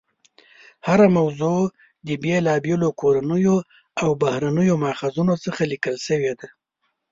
[0.87, 1.61] هره موضوع
[2.07, 3.57] د بېلابېلو کورنیو
[4.01, 6.47] او بهرنیو ماخذونو څخه لیکل شوې ده.